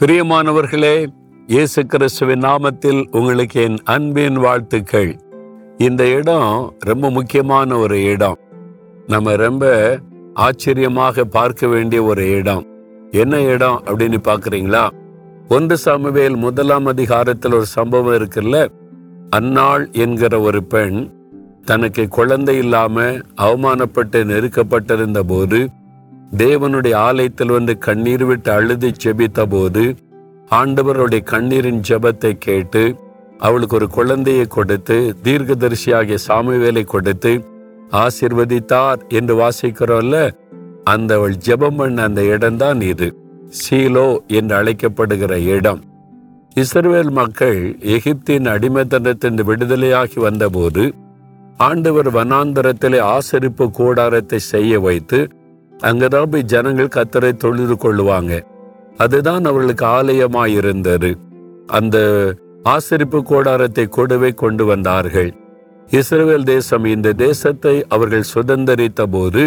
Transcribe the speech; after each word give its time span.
பிரியமானவர்களே 0.00 1.06
இயேசு 1.46 1.86
கிறிஸ்துவின் 1.86 2.40
நாமத்தில் 2.40 3.04
உங்களுக்கு 3.10 3.62
என் 3.62 3.78
அன்பின் 3.84 4.34
வாழ்த்துக்கள். 4.34 5.20
இந்த 5.78 6.08
இடம் 6.08 6.74
ரொம்ப 6.78 7.10
முக்கியமான 7.10 7.76
ஒரு 7.76 8.02
இடம். 8.02 8.38
நம்ம 9.06 9.36
ரொம்ப 9.36 9.98
ஆச்சரியமாக 10.34 11.24
பார்க்க 11.24 11.66
வேண்டிய 11.66 12.02
ஒரு 12.02 12.30
இடம். 12.30 12.66
என்ன 13.10 13.40
இடம் 13.40 13.82
அப்படின்னு 13.86 14.16
பார்க்குறீங்களா? 14.24 14.90
ஒன்று 15.48 15.76
சாமுவேல் 15.76 16.36
முதலாம் 16.36 16.86
அதிகாரத்தில் 16.86 17.52
ஒரு 17.52 17.66
சம்பவம் 17.66 18.14
இருக்குல்ல? 18.14 18.68
அன்னாள் 19.36 19.92
என்கிற 19.92 20.40
ஒரு 20.40 20.64
பெண் 20.64 21.10
தனக்கு 21.64 22.08
குழந்தை 22.08 22.56
இல்லாம 22.56 23.02
அவமானப்பட்டு 23.36 24.24
நெருக்கப்பட்டிருந்த 24.24 25.20
போது 25.26 25.68
தேவனுடைய 26.38 26.94
ஆலயத்தில் 26.94 27.46
வந்து 27.46 27.78
கண்ணீர் 27.78 28.24
விட்டு 28.24 28.52
அழுது 28.52 28.92
செபித்த 29.04 29.46
போது 29.46 29.96
ஆண்டவருடைய 30.50 31.22
கண்ணீரின் 31.22 31.80
ஜெபத்தை 31.88 32.32
கேட்டு 32.38 32.96
அவளுக்கு 33.38 33.76
ஒரு 33.76 33.88
குழந்தையை 33.88 34.46
கொடுத்து 34.46 35.14
தீர்க்கதரிசியாகிய 35.24 36.18
சாமுவேலை 36.28 36.84
கொடுத்து 36.84 37.44
ஆசிர்வதித்தார் 37.92 39.00
என்று 39.08 39.34
வாசிக்கிறோம்ல 39.34 40.30
அந்த 40.84 41.14
அவள் 41.14 41.36
ஜெபம் 41.46 41.76
பண்ண 41.76 42.02
அந்த 42.02 42.24
இடம்தான் 42.24 42.80
இது. 42.80 43.14
சீலோ 43.60 44.18
என்று 44.26 44.56
அழைக்கப்படுகிற 44.56 45.32
இடம். 45.56 45.80
இஸ்ரேல் 46.54 47.10
மக்கள் 47.10 47.76
எகிப்தின் 47.80 48.46
அடிமைத்தனத்தின் 48.46 49.40
விடுதலையாகி 49.42 50.20
வந்தபோது 50.20 50.92
ஆண்டவர் 51.56 52.10
வனாந்தரத்திலே 52.14 53.00
ஆசரிப்பு 53.00 53.70
கூடாரத்தை 53.70 54.38
செய்ய 54.38 54.80
வைத்து 54.80 55.28
அங்கதான் 55.82 56.30
போய் 56.30 56.50
ஜனங்கள் 56.52 56.94
கத்தரை 56.96 57.32
தொழுது 57.36 57.74
கொள்ளுவாங்க. 57.74 58.32
அதுதான் 58.96 59.44
அவர்களுக்கு 59.44 59.84
ஆலயமாய் 59.86 60.54
இருந்தது 60.54 61.10
அந்த 61.66 61.96
ஆசரிப்பு 62.64 63.18
கூடாரத்தை 63.22 63.84
கூடவே 63.86 64.30
கொண்டு 64.32 64.64
வந்தார்கள். 64.64 65.30
இஸ்ரேல் 65.88 66.44
தேசம் 66.44 66.84
இந்த 66.84 67.12
தேசத்தை 67.12 67.74
அவர்கள் 67.88 68.30
சுதந்திரித்த 68.34 69.02
போது 69.10 69.44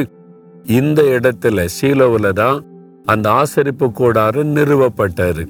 இந்த 0.64 1.02
இடத்துல 1.02 1.66
சீலோவில் 1.76 2.30
தான் 2.34 2.60
அந்த 3.06 3.28
ஆசரிப்பு 3.32 3.92
கூடாரம் 3.92 4.56
நிறுவப்பட்டது. 4.56 5.44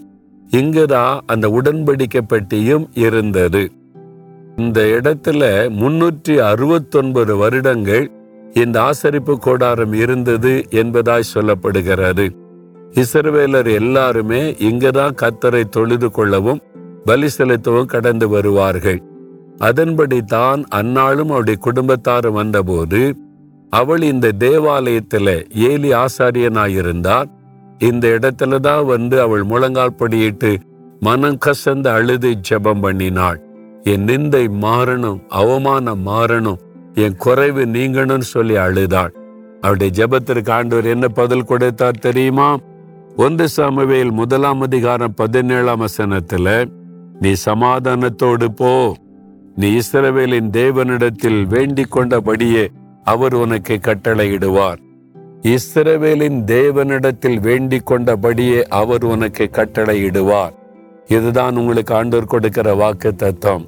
இங்குதான் 0.49 1.21
அந்த 1.25 1.45
உடன்படிக்கை 1.49 2.21
பெட்டியும் 2.27 2.85
இருந்தது. 2.93 3.63
இந்த 4.57 4.81
இடத்துல 4.97 5.43
முன்னூற்றி 5.81 6.33
அறுபத்தொன்பது 6.49 7.35
வருடங்கள் 7.37 8.05
இந்த 8.53 8.77
ஆசரிப்பு 8.81 9.33
கோடாரம் 9.45 9.93
இருந்தது 9.93 10.51
என்பதாய் 10.69 11.31
சொல்லப்படுகிறது. 11.33 12.25
இசரவேலர் 12.91 13.69
எல்லாருமே 13.71 14.41
இங்கதான் 14.69 15.17
கத்தரை 15.21 15.63
தொழுது 15.69 16.11
கொள்ளவும் 16.11 16.61
பலி 17.05 17.29
செலுத்தவும் 17.29 17.85
கடந்து 17.85 18.29
வருவார்கள். 18.29 18.99
அதன்படி 19.59 20.21
தான் 20.21 20.61
அந்நாளும் 20.69 21.31
அவருடைய 21.33 21.59
குடும்பத்தாரும் 21.61 22.31
வந்தபோது 22.31 23.01
அவள் 23.69 24.01
இந்த 24.01 24.31
தேவாலயத்துல 24.39 25.27
ஏலி 25.69 25.93
ஆசாரியனாயிருந்தார். 25.93 27.29
இந்த 27.79 28.07
இடத்துல 28.07 28.59
தான் 28.59 28.85
வந்து 28.85 29.21
அவள் 29.21 29.43
முழங்கால் 29.43 29.97
படியிட்டு 29.99 30.51
மனம் 30.99 31.41
கசந்து 31.45 31.87
அழுது 31.87 32.29
ஜெபம் 32.49 32.83
பண்ணினாள். 32.83 33.39
என் 33.83 34.05
நிந்தை 34.07 34.45
மாறணும் 34.61 35.19
அவமானம் 35.27 36.03
மாறணும் 36.07 36.61
என் 36.95 37.15
குறைவு 37.17 37.65
நீங்கணும்னு 37.65 38.27
சொல்லி 38.33 38.55
அழுதாள். 38.55 39.13
அவருடைய 39.61 39.91
ஜபத்திற்கு 39.97 40.51
ஆண்டவர் 40.51 40.85
என்ன 40.85 41.07
பதில் 41.07 41.43
கொடுத்தார் 41.43 41.97
தெரியுமா? 41.97 42.57
ஒன்று 43.17 43.47
சமவேல் 43.57 44.11
முதலாம் 44.11 44.61
அதிகாரம் 44.61 45.13
பதினேழாம் 45.13 45.81
வசனத்துல 45.81 46.71
நீ 47.19 47.33
சமாதானத்தோடு 47.45 48.45
போ. 48.55 48.95
நீ 49.55 49.77
இஸ்ரவேலின் 49.77 50.49
தேவனிடத்தில் 50.49 51.47
வேண்டிக் 51.47 51.95
கொண்டபடியே 51.95 52.67
அவர் 53.03 53.33
உனக்கு 53.33 53.79
கட்டளையிடுவார். 53.81 54.77
இஸ்ரவேலின் 55.41 56.39
தேவனிடத்தில் 56.45 57.39
வேண்டிக் 57.39 57.91
கொண்டபடியே 57.91 58.61
அவர் 58.61 59.03
உனக்கு 59.03 59.49
கட்டளையிடுவார். 59.51 60.53
இதுதான் 61.07 61.57
உங்களுக்கு 61.57 61.93
ஆண்டோர் 61.93 62.25
கொடுக்கிற 62.25 62.73
வாக்கு 62.73 63.15
தத்துவம் 63.15 63.65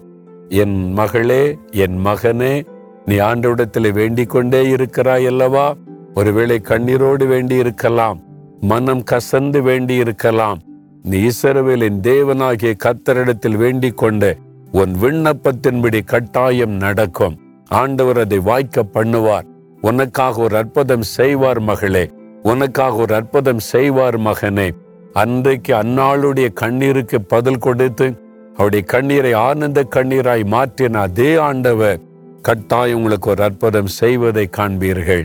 என் 0.50 0.94
மகளே 0.94 1.58
என் 1.72 2.06
மகனே 2.06 2.66
நீ 3.06 3.16
ஆண்டவிடத்தில் 3.16 3.92
வேண்டிக் 3.94 4.30
கொண்டே 4.30 4.68
இருக்கிறாய் 4.68 5.26
அல்லவா? 5.26 5.76
ஒருவேளை 6.16 6.62
கண்ணீரோடு 6.64 7.28
வேண்டி 7.28 7.56
இருக்கலாம் 7.56 8.20
மனம் 8.62 9.04
கசந்து 9.12 9.60
வேண்டி 9.62 9.96
இருக்கலாம் 9.96 10.60
நீ 11.04 11.18
இசரவேலின் 11.26 12.00
தேவனாகிய 12.02 12.74
கத்தரிடத்தில் 12.86 13.58
வேண்டிக் 13.58 13.98
கொண்டு 13.98 14.38
உன் 14.72 14.94
விண்ணப்பத்தின்படி 15.02 16.00
கட்டாயம் 16.06 16.76
நடக்கும். 16.86 17.36
ஆண்டவர் 17.68 18.20
அதை 18.20 18.40
வாய்க்க 18.40 18.86
பண்ணுவார். 18.94 19.46
உனக்காக 19.82 20.42
ஒரு 20.42 20.56
அற்புதம் 20.56 21.02
செய்வார் 21.02 21.60
மகளே. 21.60 22.12
உனக்காக 22.44 22.96
ஒரு 22.96 23.16
அற்புதம் 23.16 23.60
செய்வார் 23.60 24.20
மகனே. 24.20 24.68
அன்றைக்கு 25.14 25.74
அந்நாளுடைய 25.76 26.48
கண்ணீருக்கு 26.62 27.20
பதில் 27.28 27.58
கொடுத்து 27.58 28.08
அவருடைய 28.54 28.86
கண்ணீரை 28.86 29.34
ஆனந்த 29.34 29.88
கண்ணீராய் 29.96 30.44
மாற்றின 30.56 30.94
அதே 30.94 31.36
ஆண்டவர் 31.36 32.00
கட்டாயம் 32.48 32.98
உங்களுக்கு 32.98 33.30
ஒரு 33.30 33.42
அற்புதம் 33.44 33.88
செய்வதை 34.00 34.44
காண்பீர்கள். 34.58 35.24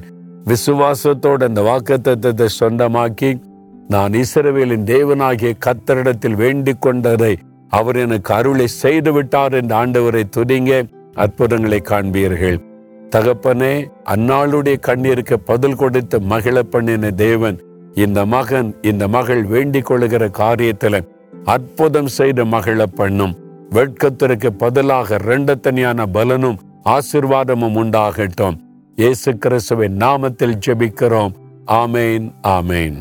விசுவாசத்தோடு 0.51 1.45
அந்த 1.49 1.61
வாக்குத்தத்தத்தை 1.69 2.47
சொந்தமாக்கி 2.61 3.31
நான் 3.93 4.15
இஸ்ரவேலின் 4.21 4.87
தேவனாகிய 4.93 5.51
கத்தரிடத்தில் 5.67 6.37
வேண்டிக் 6.43 6.81
கொண்டதை 6.85 7.33
அவர் 7.79 7.97
எனக்கு 7.97 8.31
அருளை 8.35 8.67
செய்து 8.83 9.13
விட்டார் 9.13 9.57
என்ற 9.59 9.75
ஆண்டவரை 9.81 10.23
துதிங்க 10.37 10.73
அற்புதங்களை 11.25 11.81
காண்பீர்கள். 11.91 12.59
தகப்பனே 13.15 13.75
அந்நாளுடைய 14.15 14.79
கண்ணீருக்கு 14.89 15.39
பதில் 15.51 15.79
கொடுத்து 15.83 16.17
மகிழ 16.33 16.57
பண்ணின 16.63 17.11
தேவன் 17.25 17.61
இந்த 18.05 18.19
மகன் 18.37 18.73
இந்த 18.93 19.05
மகள் 19.17 19.45
வேண்டிக் 19.53 19.89
கொள்ளுகிற 19.91 20.25
காரியத்துல 20.43 21.03
அற்புதம் 21.57 22.11
செய்து 22.19 22.45
மகிழ 22.55 22.81
பண்ணும். 22.99 23.37
வெட்கத்திற்கு 23.77 24.51
பதிலாக 24.65 25.19
ரெண்டு 25.31 25.55
தனியான 25.67 26.07
பலனும் 26.17 26.59
ஆசிர்வாதமும் 26.85 27.75
உண்டாகட்டும். 27.75 28.57
இயேசு 28.97 29.39
கிறிஸ்துவின் 29.39 29.97
நாமத்தில் 29.97 30.59
ஜெபிக்கிறோம். 30.67 31.33
ஆமேன் 31.67 32.33
ஆமேன். 32.43 32.99